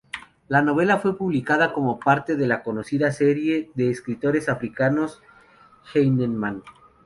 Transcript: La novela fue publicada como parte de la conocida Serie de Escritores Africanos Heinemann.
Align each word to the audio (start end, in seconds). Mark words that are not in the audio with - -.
La 0.47 0.63
novela 0.63 0.97
fue 0.97 1.15
publicada 1.15 1.73
como 1.73 1.99
parte 1.99 2.35
de 2.35 2.47
la 2.47 2.63
conocida 2.63 3.11
Serie 3.11 3.69
de 3.75 3.91
Escritores 3.91 4.49
Africanos 4.49 5.21
Heinemann. 5.93 6.63